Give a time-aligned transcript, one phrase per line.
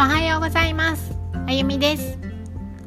[0.00, 1.14] おはようございます。
[1.46, 2.18] あゆみです。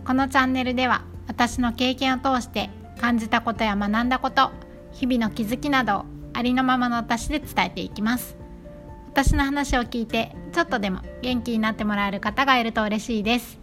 [0.03, 4.49] このチャンネルでは私の経験を通して感じたことや学んだこと
[4.93, 8.35] 日々の気づきなどありのままの私で伝えていきます。
[9.11, 13.59] 私の話を聞いてちょっとでも元気になってもらえる方がいると嬉しいです。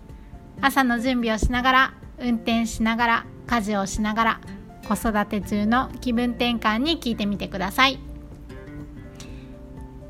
[0.61, 4.41] 朝の準備をしながら運転しながら家事をしながら
[4.87, 7.99] 子育て中の気分転換に聞いてみてください。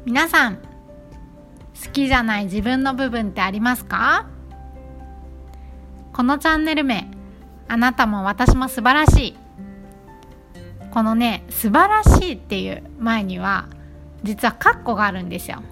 [0.04, 0.69] 皆さん
[1.82, 4.26] 好きじゃない自分の部分ってありますか？
[6.12, 7.08] このチャンネル名
[7.68, 9.36] あなたも私も素晴らしい。
[10.90, 13.68] このね素晴らしいっていう前には
[14.24, 15.62] 実はカッコがあるんですよ。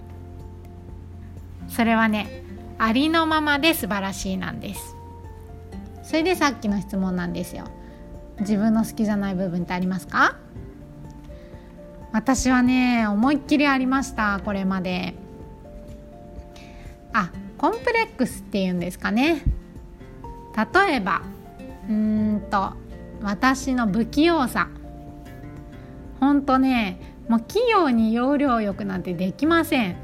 [1.69, 2.45] それはね
[2.79, 4.97] ありのままで素晴らしいなんです。
[6.03, 7.65] それでさっきの質問なんですよ。
[8.41, 10.37] 自分の好きじゃない部分ってありますか？
[12.13, 15.15] 私はね思いっきりありましたこれまで。
[17.13, 19.43] あコンプレックスっていうんですかね。
[20.57, 21.23] 例えば
[21.89, 22.73] うんと
[23.23, 24.69] 私の不器用さ。
[26.21, 29.97] ほんとねもう器用に要領よくなんてできません。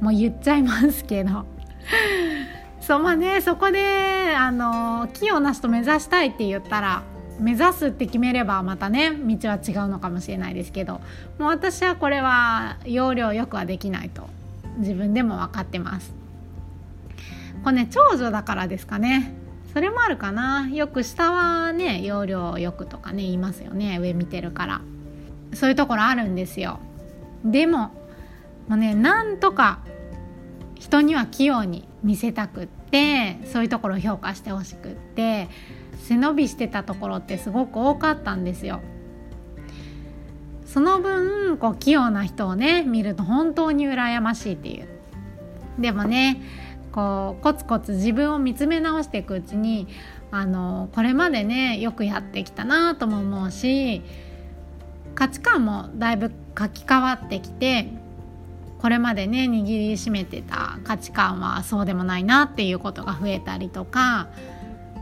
[0.00, 1.44] もう言っちゃいますけど。
[2.80, 7.02] そうまあねそこであの器用な人目指したいって言ったら
[7.38, 11.00] 目指すって決めればまたね道は違うのかもしれないですけど。
[11.38, 14.28] もう私はこれは要領よくはできないと
[14.78, 16.21] 自分でも分かってます。
[17.62, 19.34] これね長女だからですかね。
[19.72, 20.68] それもあるかな。
[20.68, 23.98] よく下はね要領よくとかね言いますよね。
[23.98, 24.80] 上見てるから。
[25.54, 26.80] そういうところあるんですよ。
[27.44, 27.90] でも
[28.68, 29.80] もうねなんとか
[30.74, 35.48] 人には器用に見せたくってそういうところを評価してほしくって
[35.96, 38.80] 背伸びしてたところってすごく多かったんですよ。
[40.66, 44.88] その分こう器用な人をね見ると本当に羨ましいっていう。
[45.78, 46.42] でもね
[46.92, 49.88] こうコツコツ自分を見つめ直していくうちに
[50.30, 54.02] あのこれまでねよくやってきたなとも思うし
[55.14, 57.88] 価値観もだいぶ書き換わってきて
[58.80, 64.28] これまでね握りしめてた価値観はそうでもないなっていうことが増えたりとか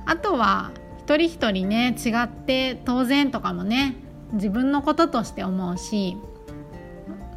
[0.07, 3.97] あとは一人一人ね違って当然とかもね
[4.33, 6.17] 自分のこととして思うし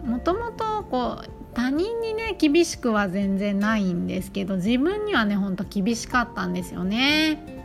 [0.05, 7.61] もともとこう他人にね厳しくは全然ないんですけど自分にはねほんと厳しかったんですよね。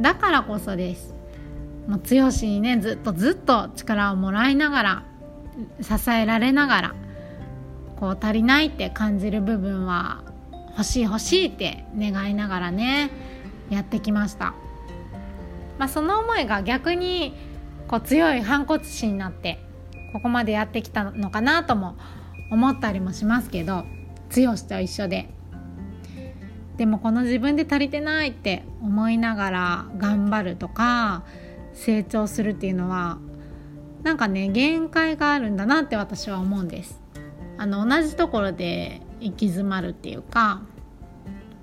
[0.00, 1.14] だからこそです。
[1.86, 5.02] もう剛にねずっとずっと力をもらいながら
[5.80, 6.94] 支えられながら
[7.96, 10.22] こう足りないって感じる部分は
[10.70, 13.10] 欲しい欲しいって願いながらね
[13.70, 14.54] やってきました、
[15.78, 17.34] まあ、その思いが逆に
[17.88, 19.58] こう強い反骨心になって
[20.12, 21.96] ここまでやってきたのかなとも
[22.52, 23.86] 思ったりもしますけど
[24.34, 25.28] 剛と一緒で。
[26.76, 31.22] でもこの自分で足りてないって思いながら頑張るとか
[31.74, 33.18] 成長するっていうのは
[34.02, 37.00] なんかね限界があるんだなって私は思うんです。
[37.58, 40.62] あの同じところで行き詰まるっていうか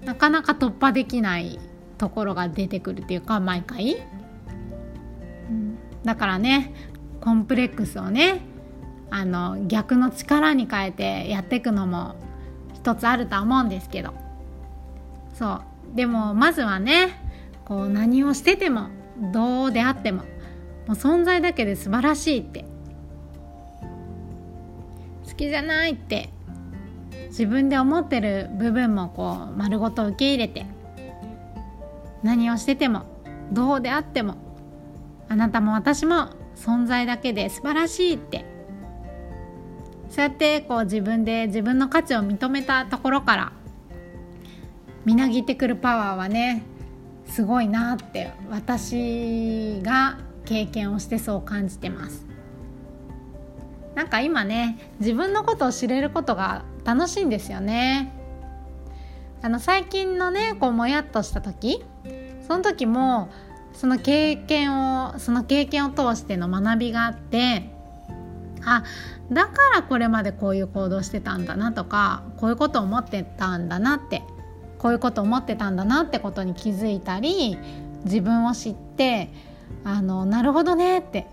[0.06, 1.59] なかなか突破できない
[1.97, 3.97] ところが出てくるっていうか毎回、
[5.50, 6.73] うん、だからね
[7.19, 8.41] コンプレックスをね
[9.12, 12.16] あの逆の力に変えてやっていくのも
[12.74, 14.14] 一つあるとは思うんですけど。
[15.34, 15.62] そう。
[15.96, 17.09] でもまずはね
[17.66, 18.90] こう何をしてても
[19.31, 20.25] どうであってもも
[20.90, 22.66] う存在だけで素晴らしいって
[25.28, 26.30] 好きじゃないって
[27.28, 30.66] 自分で思ってる部分もこう丸ごと受け入れて
[32.24, 33.03] 何をしてても
[33.52, 34.36] どうであっても
[35.28, 38.46] あなたも私も存在だけで素晴らしいって
[40.09, 43.52] そうやってこう自分で自分の価値を認めたところから
[45.06, 46.64] みなぎってくるパワーはね
[47.25, 52.25] すごいなって私が経験をしてそう感じてます。
[53.96, 58.14] なんか今ね自分のことを知れることが楽しいんですよね。
[59.42, 61.83] あの最近のねこうもやっとした時
[62.48, 63.30] その時も
[63.74, 67.69] その経験をその経験を通しての学びがあって
[68.65, 68.83] あ
[69.31, 74.23] だからこれまでこういう行動してたんだなとかこういうこと思ってたんだなって
[74.77, 77.57] こういうこと思ってたんだなってことに気づいたり
[78.06, 79.31] 自分を知って
[79.83, 81.27] あのなるほどねって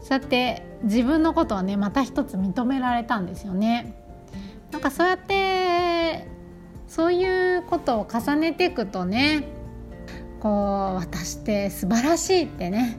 [0.00, 3.94] そうやって自分のことをねまた一つ認められたんですよね。
[4.70, 6.28] なんかそうやって
[6.88, 9.48] そういうことを重ねていくとね
[10.40, 12.98] こう私って素晴らしいってね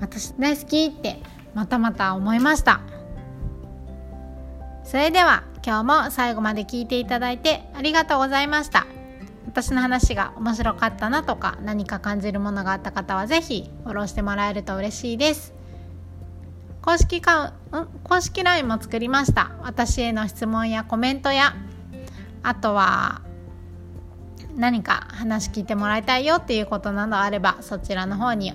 [0.00, 1.22] 私大好きって
[1.54, 2.80] またまた思いました。
[4.84, 8.86] それでは今日も最後まで聞いていただいてありがとうございました。
[9.46, 15.54] 私の話が面白かったなとか何か感じるものがあった方は是非フォローしてもらえると嬉しいです。
[16.80, 19.52] 公式カウン公式 LINE も作りました。
[19.62, 21.54] 私への質問やコメントや
[22.42, 23.20] あとは
[24.56, 28.52] 何か話聞いてもらいたいよっていうことなどあればそちらの方に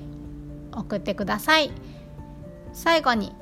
[0.71, 1.71] 送ってください。
[2.73, 3.33] 最後に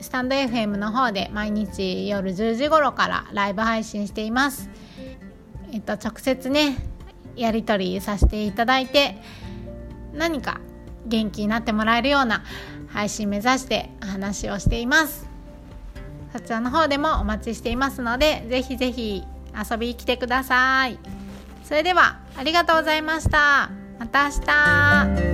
[0.00, 4.70] スタンド FM の方で毎日夜10時頃からライブ配信しています。
[5.72, 6.76] えっと、直接ね
[7.36, 9.16] やり取りさせていただいて
[10.12, 10.60] 何か
[11.06, 12.44] 元気になってもらえるような
[12.88, 15.28] 配信目指して話をしています。
[16.32, 19.22] そちらの方でもお待ちしていますのでぜひぜひ
[19.70, 20.98] 遊びに来てください。
[21.64, 23.70] それではありがとうございました。
[23.98, 25.33] また明日。